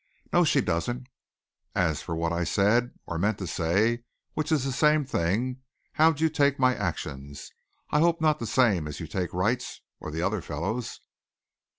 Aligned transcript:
"No 0.33 0.43
she 0.43 0.61
doesn't. 0.61 1.09
As 1.75 2.01
for 2.01 2.15
what 2.15 2.33
I 2.33 2.43
said, 2.43 2.95
or 3.05 3.19
meant 3.19 3.37
to 3.37 3.45
say, 3.45 4.01
which 4.33 4.51
is 4.51 4.63
the 4.63 4.71
same 4.71 5.05
thing, 5.05 5.61
how'd 5.91 6.19
you 6.19 6.27
take 6.27 6.57
my 6.57 6.73
actions? 6.75 7.51
I 7.91 7.99
hope 7.99 8.19
not 8.19 8.39
the 8.39 8.47
same 8.47 8.87
as 8.87 8.99
you 8.99 9.05
take 9.05 9.31
Wright's 9.31 9.81
or 9.99 10.09
the 10.09 10.23
other 10.23 10.41
fellow's." 10.41 11.01